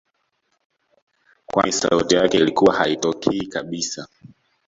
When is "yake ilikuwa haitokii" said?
2.15-3.45